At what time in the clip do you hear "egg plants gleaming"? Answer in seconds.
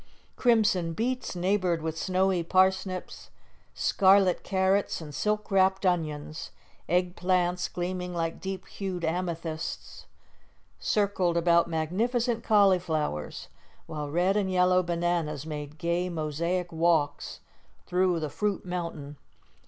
6.89-8.11